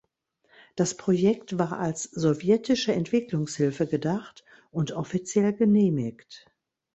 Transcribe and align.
Das 0.75 0.97
Projekt 0.97 1.59
war 1.59 1.73
als 1.77 2.05
sowjetische 2.05 2.91
Entwicklungshilfe 2.91 3.85
gedacht 3.85 4.43
und 4.71 4.93
offiziell 4.93 5.53
genehmigt. 5.53 6.47